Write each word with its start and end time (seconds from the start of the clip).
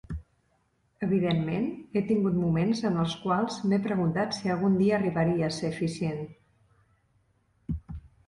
Evidentment 1.07 1.67
he 1.97 2.01
tingut 2.11 2.37
moments 2.43 2.81
en 2.89 2.95
els 3.03 3.11
quals 3.25 3.59
m'he 3.73 3.79
preguntat 3.87 4.33
si 4.37 4.53
algun 4.53 4.79
dia 4.79 4.97
arribaria 5.01 5.49
a 5.51 5.57
ser 5.59 5.71
eficient. 5.75 6.25